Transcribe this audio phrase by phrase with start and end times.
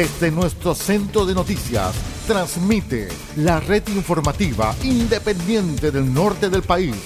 [0.00, 1.94] Desde nuestro centro de noticias,
[2.26, 6.96] transmite la red informativa independiente del norte del país.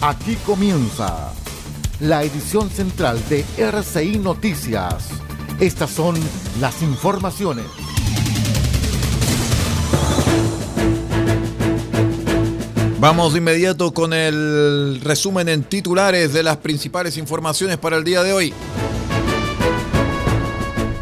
[0.00, 1.34] Aquí comienza
[2.00, 5.10] la edición central de RCI Noticias.
[5.60, 6.16] Estas son
[6.62, 7.66] las informaciones.
[13.00, 18.22] Vamos de inmediato con el resumen en titulares de las principales informaciones para el día
[18.22, 18.54] de hoy.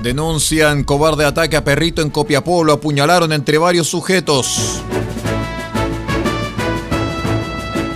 [0.03, 4.83] Denuncian cobarde ataque a perrito en Copiapó, lo apuñalaron entre varios sujetos.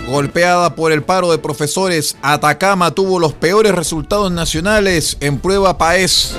[0.07, 6.37] Golpeada por el paro de profesores, Atacama tuvo los peores resultados nacionales en prueba PAES.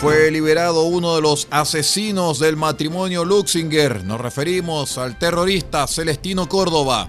[0.00, 4.04] Fue liberado uno de los asesinos del matrimonio Luxinger.
[4.04, 7.08] Nos referimos al terrorista Celestino Córdoba.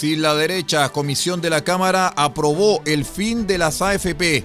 [0.00, 4.42] Si la derecha comisión de la Cámara aprobó el fin de las AFP.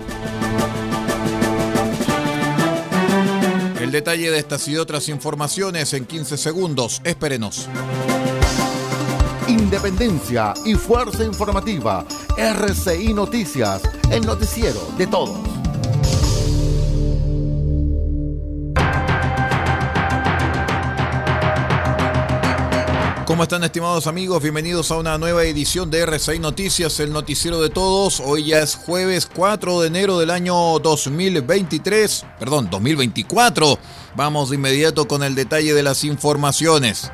[3.80, 7.02] El detalle de estas y otras informaciones en 15 segundos.
[7.06, 7.70] Espérenos.
[9.48, 12.06] Independencia y fuerza informativa.
[12.38, 15.45] RCI Noticias, el noticiero de todos.
[23.36, 24.42] ¿Cómo están estimados amigos?
[24.42, 28.22] Bienvenidos a una nueva edición de R6 Noticias, el noticiero de todos.
[28.22, 33.78] Hoy ya es jueves 4 de enero del año 2023, perdón, 2024.
[34.16, 37.12] Vamos de inmediato con el detalle de las informaciones.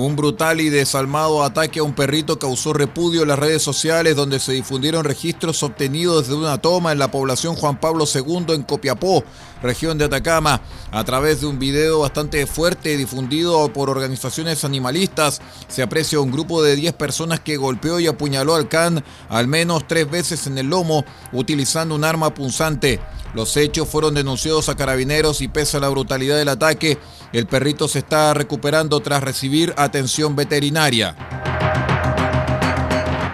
[0.00, 4.40] Un brutal y desalmado ataque a un perrito causó repudio en las redes sociales donde
[4.40, 9.22] se difundieron registros obtenidos desde una toma en la población Juan Pablo II en Copiapó,
[9.62, 15.42] región de Atacama, a través de un video bastante fuerte difundido por organizaciones animalistas.
[15.68, 19.86] Se aprecia un grupo de 10 personas que golpeó y apuñaló al can al menos
[19.86, 23.00] tres veces en el lomo utilizando un arma punzante.
[23.34, 26.98] Los hechos fueron denunciados a carabineros y pese a la brutalidad del ataque,
[27.32, 31.16] el perrito se está recuperando tras recibir atención veterinaria.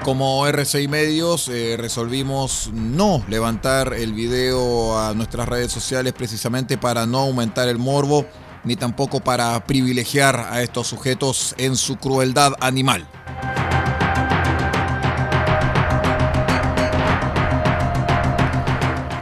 [0.05, 7.07] Como RCI Medios eh, resolvimos no levantar el video a nuestras redes sociales precisamente para
[7.07, 8.25] no aumentar el morbo
[8.63, 13.07] ni tampoco para privilegiar a estos sujetos en su crueldad animal.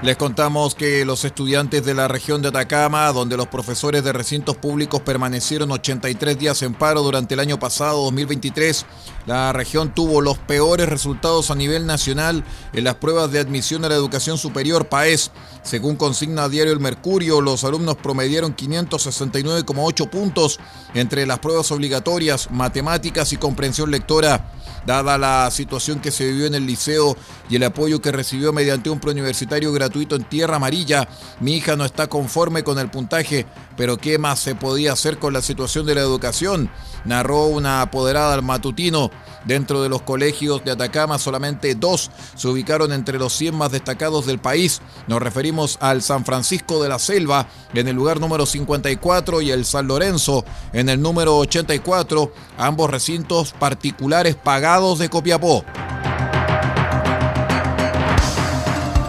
[0.05, 4.55] Les contamos que los estudiantes de la región de Atacama, donde los profesores de recintos
[4.55, 8.85] públicos permanecieron 83 días en paro durante el año pasado, 2023,
[9.25, 13.89] la región tuvo los peores resultados a nivel nacional en las pruebas de admisión a
[13.89, 15.31] la educación superior PAES.
[15.63, 20.61] Según consigna diario El Mercurio, los alumnos promediaron 569,8 puntos
[20.93, 24.51] entre las pruebas obligatorias, matemáticas y comprensión lectora.
[24.85, 27.17] Dada la situación que se vivió en el liceo
[27.49, 31.09] y el apoyo que recibió mediante un preuniversitario gratuito en Tierra Amarilla,
[31.41, 33.47] mi hija no está conforme con el puntaje,
[33.77, 36.69] pero ¿qué más se podía hacer con la situación de la educación?
[37.05, 39.11] Narró una apoderada al matutino.
[39.45, 44.25] Dentro de los colegios de Atacama, solamente dos se ubicaron entre los 100 más destacados
[44.25, 44.81] del país.
[45.07, 49.67] Nos referimos al San Francisco de la Selva en el lugar número 54 y el
[49.67, 55.63] San Lorenzo en el número 84, ambos recintos particulares pagados de Copiapó.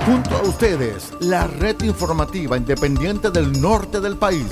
[0.06, 4.46] Junto a ustedes, la red informativa independiente del norte del país.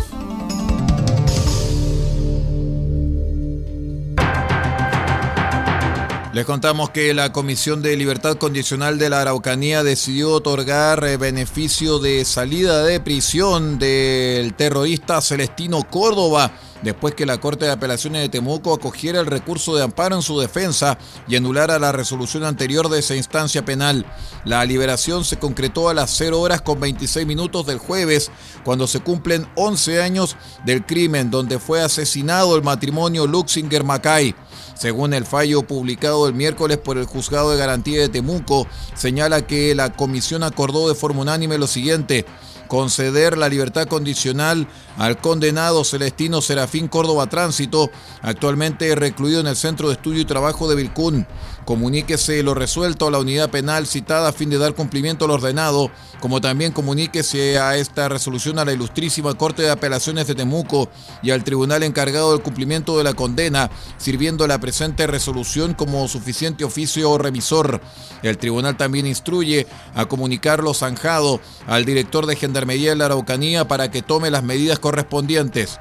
[6.33, 11.99] Les contamos que la Comisión de Libertad Condicional de la Araucanía decidió otorgar eh, beneficio
[11.99, 16.51] de salida de prisión del terrorista Celestino Córdoba
[16.83, 20.39] después que la Corte de Apelaciones de Temuco acogiera el recurso de amparo en su
[20.39, 20.97] defensa
[21.27, 24.05] y anulara la resolución anterior de esa instancia penal.
[24.45, 28.31] La liberación se concretó a las 0 horas con 26 minutos del jueves,
[28.63, 30.35] cuando se cumplen 11 años
[30.65, 34.35] del crimen donde fue asesinado el matrimonio Luxinger-Macay.
[34.75, 39.75] Según el fallo publicado el miércoles por el Juzgado de Garantía de Temuco, señala que
[39.75, 42.25] la comisión acordó de forma unánime lo siguiente
[42.73, 44.67] conceder la libertad condicional
[44.97, 47.91] al condenado Celestino Serafín Córdoba Tránsito,
[48.23, 51.27] actualmente recluido en el Centro de Estudio y Trabajo de Vilcún.
[51.65, 55.91] Comuníquese lo resuelto a la unidad penal citada a fin de dar cumplimiento al ordenado,
[56.19, 60.89] como también comuníquese a esta resolución a la Ilustrísima Corte de Apelaciones de Temuco
[61.21, 66.65] y al tribunal encargado del cumplimiento de la condena, sirviendo la presente resolución como suficiente
[66.65, 67.81] oficio revisor.
[68.23, 73.91] El tribunal también instruye a comunicarlo zanjado al director de Gendarmería de la Araucanía para
[73.91, 75.79] que tome las medidas correspondientes.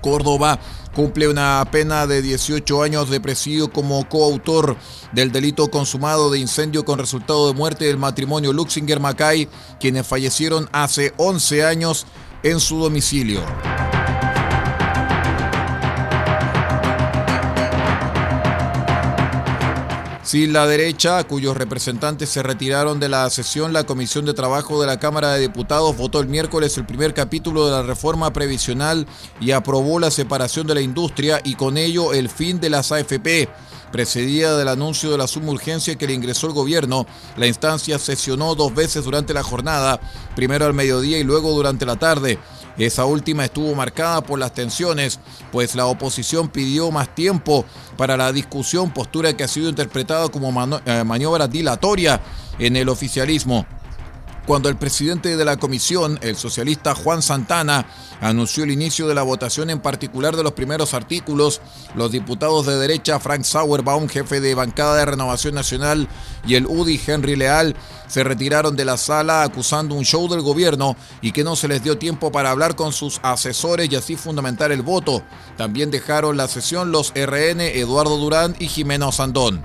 [0.00, 0.58] Córdoba
[0.94, 4.76] cumple una pena de 18 años de presidio como coautor
[5.12, 9.48] del delito consumado de incendio con resultado de muerte del matrimonio Luxinger-Macay,
[9.78, 12.06] quienes fallecieron hace 11 años
[12.42, 13.42] en su domicilio.
[20.30, 24.86] Sin la derecha, cuyos representantes se retiraron de la sesión, la Comisión de Trabajo de
[24.86, 29.08] la Cámara de Diputados votó el miércoles el primer capítulo de la reforma previsional
[29.40, 33.48] y aprobó la separación de la industria y con ello el fin de las AFP.
[33.90, 37.06] Precedida del anuncio de la suma urgencia que le ingresó el gobierno,
[37.36, 40.00] la instancia sesionó dos veces durante la jornada,
[40.36, 42.38] primero al mediodía y luego durante la tarde.
[42.78, 45.20] Esa última estuvo marcada por las tensiones,
[45.52, 47.64] pues la oposición pidió más tiempo
[47.96, 52.20] para la discusión, postura que ha sido interpretada como eh, maniobra dilatoria
[52.58, 53.66] en el oficialismo
[54.46, 57.86] cuando el presidente de la comisión, el socialista Juan Santana,
[58.20, 61.60] anunció el inicio de la votación en particular de los primeros artículos,
[61.94, 66.08] los diputados de derecha Frank Sauerbaum, jefe de bancada de Renovación Nacional,
[66.46, 67.76] y el UDI Henry Leal
[68.08, 71.82] se retiraron de la sala acusando un show del gobierno y que no se les
[71.82, 75.22] dio tiempo para hablar con sus asesores y así fundamentar el voto.
[75.56, 79.64] También dejaron la sesión los RN Eduardo Durán y Jimeno Sandón.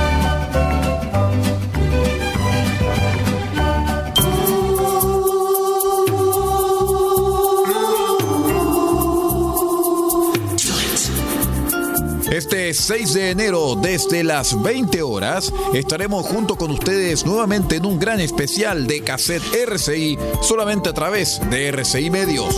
[12.41, 17.99] Este 6 de enero, desde las 20 horas, estaremos junto con ustedes nuevamente en un
[17.99, 22.55] gran especial de cassette RCI, solamente a través de RCI Medios.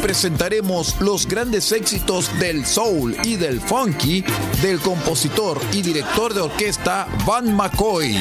[0.00, 4.24] Presentaremos los grandes éxitos del soul y del funky
[4.62, 8.20] del compositor y director de orquesta Van McCoy.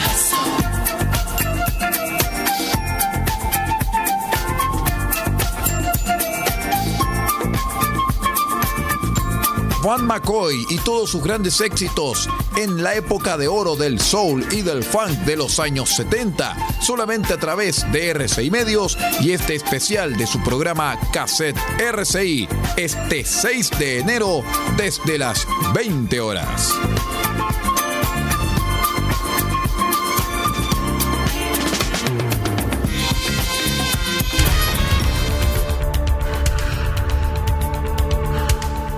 [9.90, 14.62] Juan McCoy y todos sus grandes éxitos en la época de oro del soul y
[14.62, 20.16] del funk de los años 70, solamente a través de RCI Medios y este especial
[20.16, 24.44] de su programa Cassette RCI, este 6 de enero
[24.78, 26.72] desde las 20 horas.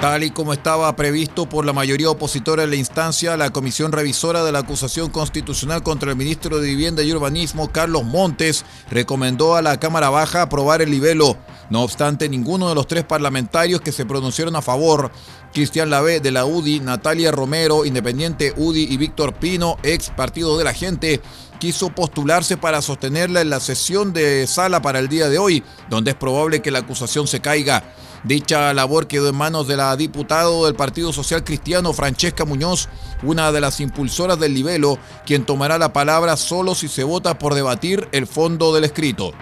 [0.00, 4.44] Tal y como estaba previsto por la mayoría opositora en la instancia, la comisión revisora
[4.44, 9.62] de la acusación constitucional contra el ministro de Vivienda y Urbanismo, Carlos Montes, recomendó a
[9.62, 11.36] la Cámara Baja aprobar el libelo.
[11.68, 15.10] No obstante, ninguno de los tres parlamentarios que se pronunciaron a favor,
[15.52, 20.64] Cristian Lavé de la UDI, Natalia Romero, Independiente UDI y Víctor Pino, ex Partido de
[20.64, 21.20] la Gente,
[21.58, 26.12] quiso postularse para sostenerla en la sesión de sala para el día de hoy, donde
[26.12, 27.82] es probable que la acusación se caiga.
[28.24, 32.88] Dicha labor quedó en manos de la diputada del Partido Social Cristiano, Francesca Muñoz,
[33.22, 37.54] una de las impulsoras del libelo, quien tomará la palabra solo si se vota por
[37.54, 39.32] debatir el fondo del escrito.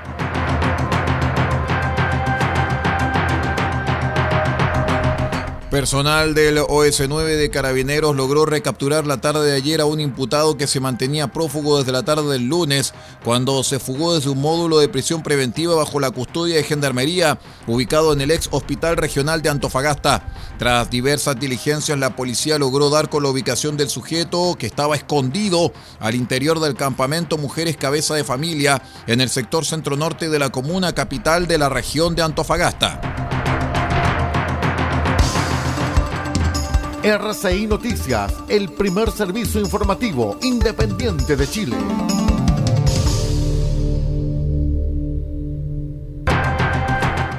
[5.76, 10.66] Personal del OS9 de Carabineros logró recapturar la tarde de ayer a un imputado que
[10.66, 14.88] se mantenía prófugo desde la tarde del lunes, cuando se fugó desde un módulo de
[14.88, 20.26] prisión preventiva bajo la custodia de Gendarmería, ubicado en el ex Hospital Regional de Antofagasta.
[20.59, 25.75] Tras diversas diligencias, la policía logró dar con la ubicación del sujeto que estaba escondido
[26.00, 30.95] al interior del campamento Mujeres Cabeza de Familia en el sector centro-norte de la comuna
[30.95, 33.56] capital de la región de Antofagasta.
[37.07, 41.77] RCI Noticias, el primer servicio informativo independiente de Chile.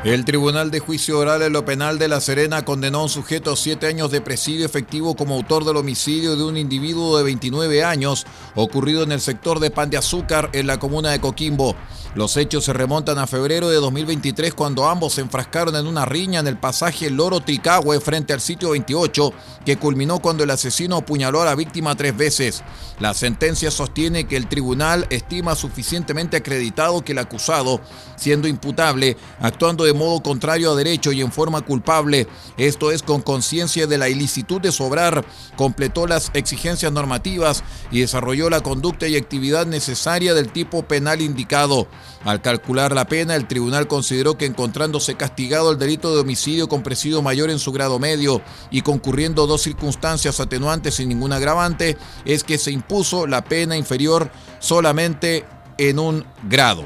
[0.06, 3.52] El Tribunal de Juicio Oral en lo Penal de La Serena condenó a un sujeto
[3.52, 7.84] a siete años de presidio efectivo como autor del homicidio de un individuo de 29
[7.84, 11.76] años ocurrido en el sector de Pan de Azúcar en la comuna de Coquimbo.
[12.16, 16.40] Los hechos se remontan a febrero de 2023 cuando ambos se enfrascaron en una riña
[16.40, 19.34] en el pasaje Loro Tricahue frente al sitio 28
[19.66, 22.64] que culminó cuando el asesino apuñaló a la víctima tres veces.
[23.00, 27.82] La sentencia sostiene que el tribunal estima suficientemente acreditado que el acusado,
[28.16, 33.22] siendo imputable, actuando de modo contrario a derecho y en forma culpable, esto es con
[33.22, 39.18] conciencia de la ilicitud de sobrar, completó las exigencias normativas y desarrolló la conducta y
[39.18, 41.88] actividad necesaria del tipo penal indicado.
[42.24, 46.84] Al calcular la pena, el tribunal consideró que encontrándose castigado el delito de homicidio con
[46.84, 52.44] presidio mayor en su grado medio y concurriendo dos circunstancias atenuantes sin ningún agravante, es
[52.44, 55.46] que se impuso la pena inferior solamente
[55.78, 56.84] en un grado.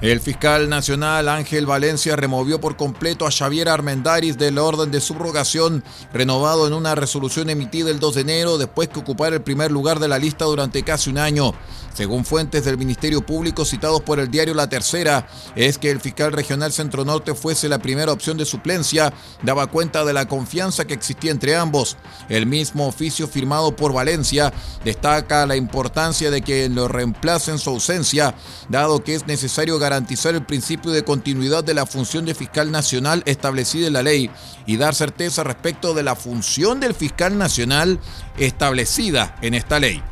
[0.00, 5.82] El fiscal nacional Ángel Valencia removió por completo a Xavier Armendaris del orden de subrogación
[6.12, 9.98] renovado en una resolución emitida el 2 de enero después que ocupara el primer lugar
[9.98, 11.52] de la lista durante casi un año.
[11.94, 15.26] Según fuentes del Ministerio Público citados por el diario La Tercera,
[15.56, 19.12] es que el fiscal regional Centro Norte fuese la primera opción de suplencia,
[19.42, 21.96] daba cuenta de la confianza que existía entre ambos.
[22.28, 24.52] El mismo oficio firmado por Valencia
[24.84, 28.36] destaca la importancia de que lo reemplace en su ausencia,
[28.68, 33.22] dado que es necesario garantizar el principio de continuidad de la función de fiscal nacional
[33.26, 34.30] establecida en la ley
[34.66, 37.98] y dar certeza respecto de la función del fiscal nacional
[38.36, 40.02] establecida en esta ley.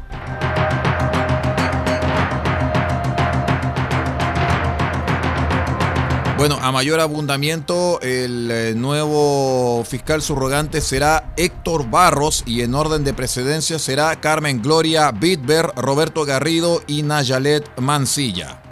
[6.36, 13.04] Bueno, a mayor abundamiento, el eh, nuevo fiscal subrogante será Héctor Barros y en orden
[13.04, 18.65] de precedencia será Carmen Gloria Bitber, Roberto Garrido y Nayalet Mancilla.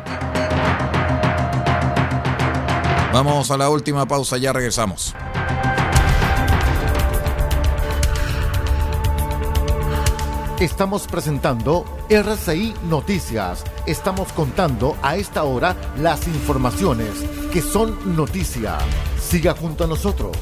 [3.14, 5.14] Vamos a la última pausa, ya regresamos.
[10.58, 13.62] Estamos presentando RCI Noticias.
[13.86, 18.78] Estamos contando a esta hora las informaciones que son noticia.
[19.20, 20.36] Siga junto a nosotros.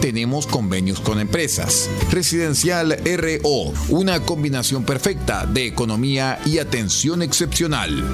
[0.00, 1.88] tenemos convenios con empresas.
[2.10, 8.04] Residencial RO, una combinación perfecta de economía y atención excepcional.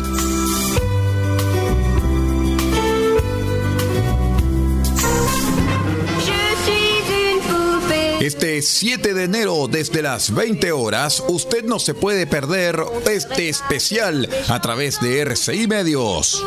[8.23, 14.29] Este 7 de enero desde las 20 horas, usted no se puede perder este especial
[14.47, 16.41] a través de RCI Medios.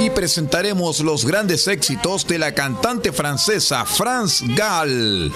[0.00, 5.32] Y presentaremos los grandes éxitos de la cantante francesa France Gall.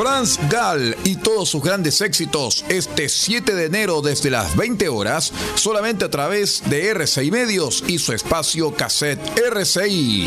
[0.00, 5.30] Franz Gall y todos sus grandes éxitos este 7 de enero desde las 20 horas,
[5.56, 10.26] solamente a través de RCI Medios y su espacio cassette RCI.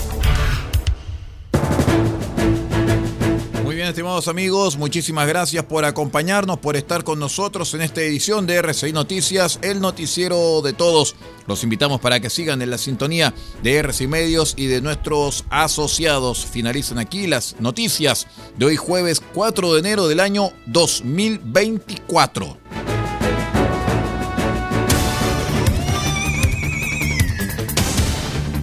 [3.91, 8.93] Estimados amigos, muchísimas gracias por acompañarnos, por estar con nosotros en esta edición de RCI
[8.93, 11.15] Noticias, el noticiero de todos.
[11.45, 16.45] Los invitamos para que sigan en la sintonía de RCI Medios y de nuestros asociados.
[16.45, 22.57] Finalizan aquí las noticias de hoy jueves 4 de enero del año 2024.